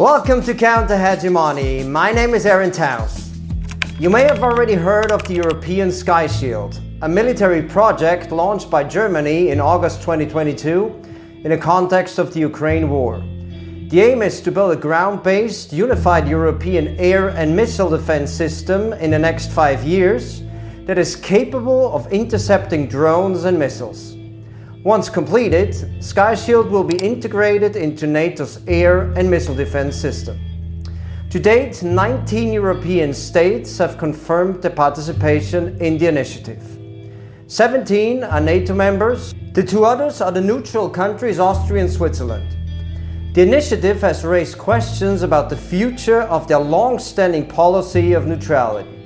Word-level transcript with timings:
Welcome 0.00 0.42
to 0.44 0.54
Counter 0.54 0.96
Hegemony. 0.96 1.84
My 1.84 2.10
name 2.10 2.32
is 2.32 2.46
Aaron 2.46 2.70
Tauss. 2.70 3.34
You 3.98 4.08
may 4.08 4.22
have 4.22 4.42
already 4.42 4.72
heard 4.72 5.12
of 5.12 5.22
the 5.24 5.34
European 5.34 5.92
Sky 5.92 6.26
Shield, 6.26 6.80
a 7.02 7.08
military 7.08 7.60
project 7.60 8.32
launched 8.32 8.70
by 8.70 8.82
Germany 8.82 9.50
in 9.50 9.60
August 9.60 10.00
2022 10.00 11.02
in 11.44 11.50
the 11.50 11.58
context 11.58 12.18
of 12.18 12.32
the 12.32 12.40
Ukraine 12.40 12.88
war. 12.88 13.22
The 13.88 14.00
aim 14.00 14.22
is 14.22 14.40
to 14.40 14.50
build 14.50 14.72
a 14.72 14.80
ground 14.80 15.22
based, 15.22 15.70
unified 15.70 16.26
European 16.26 16.96
air 16.98 17.28
and 17.28 17.54
missile 17.54 17.90
defense 17.90 18.32
system 18.32 18.94
in 18.94 19.10
the 19.10 19.18
next 19.18 19.50
five 19.50 19.84
years 19.84 20.42
that 20.86 20.96
is 20.96 21.14
capable 21.14 21.92
of 21.92 22.10
intercepting 22.10 22.88
drones 22.88 23.44
and 23.44 23.58
missiles. 23.58 24.16
Once 24.82 25.10
completed, 25.10 25.72
SkyShield 25.98 26.70
will 26.70 26.84
be 26.84 26.96
integrated 27.04 27.76
into 27.76 28.06
NATO's 28.06 28.60
air 28.66 29.12
and 29.12 29.30
missile 29.30 29.54
defense 29.54 29.94
system. 29.94 30.40
To 31.28 31.38
date, 31.38 31.82
19 31.82 32.50
European 32.50 33.12
states 33.12 33.76
have 33.76 33.98
confirmed 33.98 34.62
their 34.62 34.70
participation 34.70 35.76
in 35.82 35.98
the 35.98 36.06
initiative. 36.06 36.64
17 37.46 38.24
are 38.24 38.40
NATO 38.40 38.72
members, 38.74 39.34
the 39.52 39.62
two 39.62 39.84
others 39.84 40.22
are 40.22 40.32
the 40.32 40.40
neutral 40.40 40.88
countries 40.88 41.38
Austria 41.38 41.82
and 41.82 41.92
Switzerland. 41.92 42.56
The 43.34 43.42
initiative 43.42 44.00
has 44.00 44.24
raised 44.24 44.56
questions 44.56 45.20
about 45.20 45.50
the 45.50 45.58
future 45.58 46.22
of 46.22 46.48
their 46.48 46.58
long 46.58 46.98
standing 46.98 47.46
policy 47.46 48.14
of 48.14 48.26
neutrality. 48.26 48.99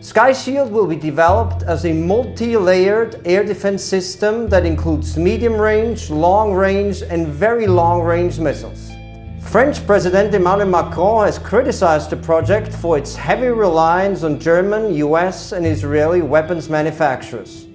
Sky 0.00 0.32
Shield 0.32 0.70
will 0.70 0.86
be 0.86 0.94
developed 0.94 1.64
as 1.64 1.84
a 1.84 1.92
multi 1.92 2.56
layered 2.56 3.20
air 3.24 3.42
defense 3.42 3.82
system 3.82 4.48
that 4.48 4.64
includes 4.64 5.16
medium 5.16 5.54
range, 5.60 6.08
long 6.08 6.52
range, 6.52 7.02
and 7.02 7.26
very 7.26 7.66
long 7.66 8.02
range 8.02 8.38
missiles. 8.38 8.92
French 9.40 9.84
President 9.88 10.32
Emmanuel 10.32 10.68
Macron 10.68 11.26
has 11.26 11.36
criticized 11.36 12.10
the 12.10 12.16
project 12.16 12.72
for 12.72 12.96
its 12.96 13.16
heavy 13.16 13.48
reliance 13.48 14.22
on 14.22 14.38
German, 14.38 14.94
US, 14.94 15.50
and 15.50 15.66
Israeli 15.66 16.22
weapons 16.22 16.68
manufacturers. 16.68 17.66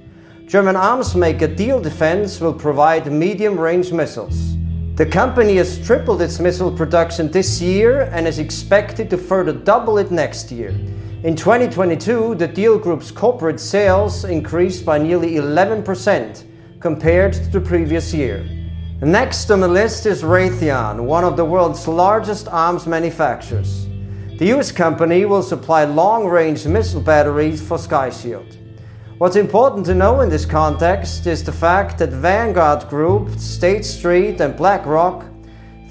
German 0.48 0.78
arms 0.78 1.16
maker 1.16 1.50
Diehl 1.50 1.84
Defense 1.84 2.40
will 2.40 2.54
provide 2.54 3.12
medium 3.12 3.60
range 3.60 3.92
missiles. 3.92 4.56
The 4.96 5.08
company 5.08 5.56
has 5.56 5.84
tripled 5.84 6.22
its 6.22 6.40
missile 6.40 6.72
production 6.72 7.32
this 7.32 7.60
year 7.60 8.04
and 8.12 8.28
is 8.28 8.38
expected 8.38 9.10
to 9.10 9.18
further 9.18 9.52
double 9.52 9.98
it 9.98 10.12
next 10.12 10.52
year. 10.52 10.70
In 11.24 11.36
2022, 11.36 12.36
the 12.36 12.48
Diehl 12.48 12.80
Group's 12.80 13.10
corporate 13.10 13.60
sales 13.60 14.24
increased 14.24 14.86
by 14.86 15.00
nearly 15.00 15.32
11% 15.32 16.44
compared 16.80 17.34
to 17.34 17.50
the 17.50 17.60
previous 17.60 18.14
year. 18.14 18.48
Next 19.02 19.50
on 19.50 19.62
the 19.62 19.68
list 19.68 20.06
is 20.06 20.22
Raytheon, 20.22 21.06
one 21.06 21.24
of 21.24 21.38
the 21.38 21.46
world's 21.46 21.88
largest 21.88 22.48
arms 22.48 22.86
manufacturers. 22.86 23.88
The 24.38 24.54
US 24.54 24.72
company 24.72 25.26
will 25.26 25.42
supply 25.42 25.86
long 25.86 26.28
range 26.28 26.68
missile 26.68 27.02
batteries 27.02 27.68
for 27.68 27.80
Sky 27.80 28.12
Shield. 28.12 28.58
What's 29.24 29.38
important 29.38 29.86
to 29.86 29.96
know 29.96 30.20
in 30.20 30.28
this 30.28 30.46
context 30.46 31.28
is 31.28 31.46
the 31.46 31.52
fact 31.54 31.98
that 32.00 32.10
Vanguard 32.10 32.90
Group, 32.90 33.30
State 33.40 33.86
Street, 33.86 34.42
and 34.42 34.54
BlackRock, 34.54 35.24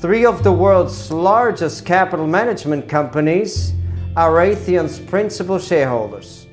three 0.00 0.26
of 0.26 0.44
the 0.44 0.52
world's 0.52 1.10
largest 1.10 1.86
capital 1.86 2.26
management 2.26 2.90
companies, 2.90 3.72
are 4.18 4.32
Raytheon's 4.32 4.98
principal 4.98 5.58
shareholders. 5.58 6.46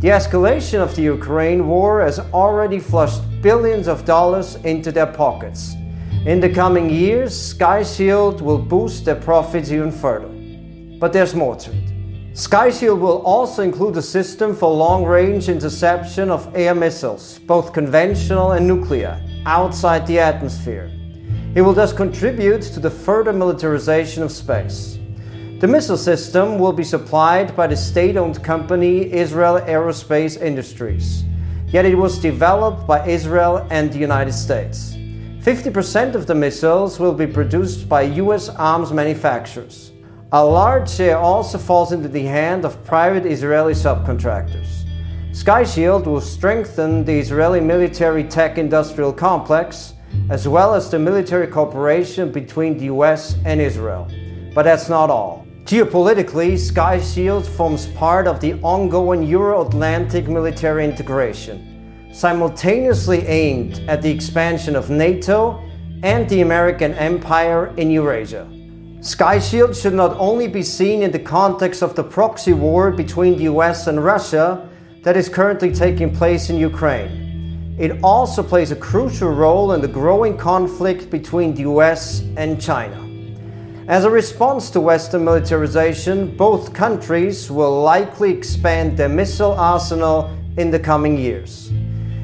The 0.00 0.08
escalation 0.08 0.80
of 0.80 0.96
the 0.96 1.02
Ukraine 1.02 1.68
war 1.68 2.00
has 2.00 2.18
already 2.18 2.80
flushed 2.80 3.22
billions 3.40 3.86
of 3.86 4.04
dollars 4.04 4.56
into 4.64 4.90
their 4.90 5.06
pockets. 5.06 5.76
In 6.24 6.40
the 6.40 6.52
coming 6.52 6.90
years, 6.90 7.40
Sky 7.40 7.84
Shield 7.84 8.40
will 8.40 8.58
boost 8.58 9.04
their 9.04 9.14
profits 9.14 9.70
even 9.70 9.92
further. 9.92 10.32
But 10.98 11.12
there's 11.12 11.36
more 11.36 11.54
to 11.54 11.70
it. 11.70 11.95
Sky 12.36 12.68
Shield 12.68 13.00
will 13.00 13.22
also 13.22 13.62
include 13.62 13.96
a 13.96 14.02
system 14.02 14.54
for 14.54 14.70
long 14.70 15.06
range 15.06 15.48
interception 15.48 16.30
of 16.30 16.54
air 16.54 16.74
missiles, 16.74 17.38
both 17.38 17.72
conventional 17.72 18.52
and 18.52 18.68
nuclear, 18.68 19.18
outside 19.46 20.06
the 20.06 20.18
atmosphere. 20.18 20.92
It 21.54 21.62
will 21.62 21.72
thus 21.72 21.94
contribute 21.94 22.60
to 22.60 22.78
the 22.78 22.90
further 22.90 23.32
militarization 23.32 24.22
of 24.22 24.30
space. 24.30 24.98
The 25.60 25.66
missile 25.66 25.96
system 25.96 26.58
will 26.58 26.74
be 26.74 26.84
supplied 26.84 27.56
by 27.56 27.68
the 27.68 27.76
state 27.76 28.18
owned 28.18 28.44
company 28.44 29.10
Israel 29.10 29.58
Aerospace 29.60 30.38
Industries, 30.38 31.24
yet 31.68 31.86
it 31.86 31.94
was 31.94 32.18
developed 32.18 32.86
by 32.86 33.08
Israel 33.08 33.66
and 33.70 33.90
the 33.90 33.98
United 33.98 34.34
States. 34.34 34.92
50% 35.40 36.14
of 36.14 36.26
the 36.26 36.34
missiles 36.34 37.00
will 37.00 37.14
be 37.14 37.26
produced 37.26 37.88
by 37.88 38.02
US 38.02 38.50
arms 38.50 38.92
manufacturers. 38.92 39.92
A 40.32 40.44
large 40.44 40.90
share 40.90 41.18
also 41.18 41.56
falls 41.56 41.92
into 41.92 42.08
the 42.08 42.24
hand 42.24 42.64
of 42.64 42.84
private 42.84 43.24
Israeli 43.24 43.74
subcontractors. 43.74 44.84
Sky 45.32 45.62
Shield 45.62 46.08
will 46.08 46.20
strengthen 46.20 47.04
the 47.04 47.16
Israeli 47.16 47.60
military 47.60 48.24
tech 48.24 48.58
industrial 48.58 49.12
complex 49.12 49.94
as 50.28 50.48
well 50.48 50.74
as 50.74 50.90
the 50.90 50.98
military 50.98 51.46
cooperation 51.46 52.32
between 52.32 52.76
the 52.76 52.86
US 52.86 53.36
and 53.44 53.60
Israel. 53.60 54.10
But 54.52 54.64
that's 54.64 54.88
not 54.88 55.10
all. 55.10 55.46
Geopolitically, 55.64 56.58
Sky 56.58 57.00
Shield 57.00 57.46
forms 57.46 57.86
part 57.86 58.26
of 58.26 58.40
the 58.40 58.54
ongoing 58.62 59.22
Euro 59.22 59.64
Atlantic 59.64 60.26
military 60.26 60.84
integration, 60.84 62.08
simultaneously 62.12 63.24
aimed 63.28 63.78
at 63.88 64.02
the 64.02 64.10
expansion 64.10 64.74
of 64.74 64.90
NATO 64.90 65.62
and 66.02 66.28
the 66.28 66.40
American 66.40 66.94
empire 66.94 67.72
in 67.76 67.92
Eurasia. 67.92 68.48
Sky 69.06 69.38
Shield 69.38 69.76
should 69.76 69.94
not 69.94 70.16
only 70.18 70.48
be 70.48 70.64
seen 70.64 71.00
in 71.00 71.12
the 71.12 71.20
context 71.20 71.80
of 71.80 71.94
the 71.94 72.02
proxy 72.02 72.52
war 72.52 72.90
between 72.90 73.36
the 73.36 73.44
US 73.44 73.86
and 73.86 74.04
Russia 74.04 74.68
that 75.04 75.16
is 75.16 75.28
currently 75.28 75.72
taking 75.72 76.12
place 76.12 76.50
in 76.50 76.56
Ukraine. 76.56 77.76
It 77.78 78.02
also 78.02 78.42
plays 78.42 78.72
a 78.72 78.82
crucial 78.90 79.30
role 79.30 79.74
in 79.74 79.80
the 79.80 79.86
growing 79.86 80.36
conflict 80.36 81.08
between 81.08 81.54
the 81.54 81.62
US 81.70 82.24
and 82.36 82.60
China. 82.60 83.00
As 83.86 84.04
a 84.04 84.10
response 84.10 84.70
to 84.70 84.80
Western 84.80 85.24
militarization, 85.24 86.36
both 86.36 86.74
countries 86.74 87.48
will 87.48 87.80
likely 87.80 88.32
expand 88.32 88.96
their 88.96 89.08
missile 89.08 89.52
arsenal 89.52 90.36
in 90.56 90.72
the 90.72 90.80
coming 90.80 91.16
years. 91.16 91.70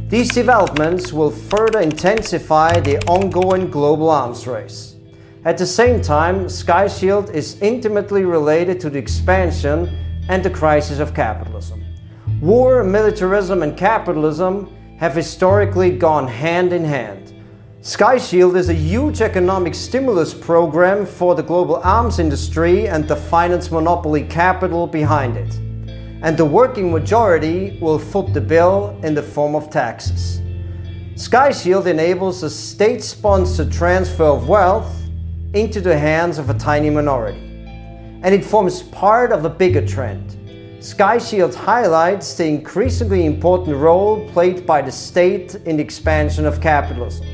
These 0.09 0.31
developments 0.31 1.13
will 1.13 1.31
further 1.31 1.79
intensify 1.79 2.81
the 2.81 2.99
ongoing 3.07 3.71
global 3.71 4.11
arms 4.11 4.49
race. 4.49 4.97
At 5.45 5.59
the 5.59 5.67
same 5.67 6.01
time, 6.01 6.49
Sky 6.49 6.87
Shield 6.87 7.31
is 7.31 7.61
intimately 7.61 8.25
related 8.25 8.79
to 8.79 8.91
the 8.91 9.01
expansion 9.01 9.89
and 10.29 10.41
the 10.41 10.51
crisis 10.51 11.01
of 11.01 11.15
capitalism. 11.15 11.85
War, 12.41 12.85
militarism, 12.85 13.65
and 13.65 13.77
capitalism 13.77 14.73
have 15.01 15.17
historically 15.17 15.91
gone 15.99 16.29
hand 16.29 16.73
in 16.73 16.85
hand. 16.85 17.35
Sky 17.81 18.19
Shield 18.19 18.55
is 18.55 18.69
a 18.69 18.75
huge 18.75 19.21
economic 19.21 19.75
stimulus 19.75 20.33
program 20.33 21.05
for 21.05 21.35
the 21.35 21.43
global 21.43 21.79
arms 21.79 22.21
industry 22.21 22.87
and 22.87 23.09
the 23.09 23.17
finance 23.17 23.73
monopoly 23.73 24.23
capital 24.23 24.87
behind 24.87 25.37
it. 25.37 25.57
And 26.23 26.39
the 26.39 26.45
working 26.45 26.93
majority 26.93 27.81
will 27.81 27.99
foot 27.99 28.33
the 28.33 28.41
bill 28.41 28.97
in 29.03 29.17
the 29.17 29.25
form 29.25 29.57
of 29.57 29.71
taxes. 29.71 30.41
Sky 31.17 31.51
Shield 31.51 31.89
enables 31.89 32.45
a 32.45 32.51
state 32.51 33.03
sponsored 33.03 33.73
transfer 33.73 34.23
of 34.23 34.49
wealth 34.49 35.02
into 35.55 35.83
the 35.83 35.99
hands 35.99 36.39
of 36.39 36.49
a 36.49 36.55
tiny 36.55 36.89
minority. 36.89 37.39
And 38.23 38.35
it 38.35 38.45
forms 38.45 38.83
part 38.85 39.33
of 39.33 39.45
a 39.45 39.51
bigger 39.51 39.87
trend. 39.87 40.39
Sky 40.83 41.19
Shield 41.19 41.55
highlights 41.55 42.35
the 42.35 42.47
increasingly 42.47 43.27
important 43.27 43.77
role 43.77 44.29
played 44.31 44.67
by 44.67 44.81
the 44.81 44.91
state 44.91 45.55
in 45.67 45.77
the 45.77 45.83
expansion 45.83 46.47
of 46.47 46.61
capitalism. 46.61 47.27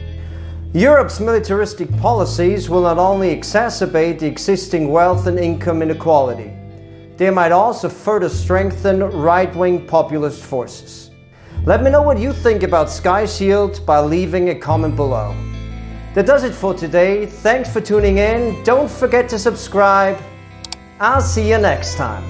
Europe's 0.74 1.20
militaristic 1.20 1.90
policies 1.98 2.68
will 2.68 2.82
not 2.82 2.98
only 2.98 3.34
exacerbate 3.34 4.18
the 4.18 4.26
existing 4.26 4.90
wealth 4.90 5.26
and 5.26 5.38
income 5.38 5.80
inequality, 5.80 6.52
they 7.16 7.30
might 7.30 7.52
also 7.52 7.88
further 7.88 8.28
strengthen 8.28 9.00
right 9.00 9.54
wing 9.54 9.86
populist 9.86 10.42
forces. 10.42 11.10
Let 11.64 11.82
me 11.82 11.90
know 11.90 12.02
what 12.02 12.18
you 12.18 12.32
think 12.32 12.62
about 12.64 12.90
Sky 12.90 13.26
Shield 13.26 13.84
by 13.86 14.00
leaving 14.00 14.50
a 14.50 14.54
comment 14.54 14.94
below. 14.94 15.34
That 16.18 16.26
does 16.26 16.42
it 16.42 16.52
for 16.52 16.74
today. 16.74 17.26
Thanks 17.26 17.72
for 17.72 17.80
tuning 17.80 18.18
in. 18.18 18.60
Don't 18.64 18.90
forget 18.90 19.28
to 19.28 19.38
subscribe. 19.38 20.18
I'll 20.98 21.20
see 21.20 21.48
you 21.48 21.58
next 21.58 21.94
time. 21.94 22.24